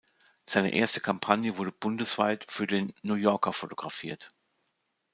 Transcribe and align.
Seine 0.47 0.73
erste 0.73 0.99
Kampagne 0.99 1.57
wurde 1.59 1.71
bundesweit 1.71 2.49
für 2.49 2.65
den 2.65 2.91
"New 3.03 3.13
Yorker" 3.13 3.53
fotografiert. 3.53 4.33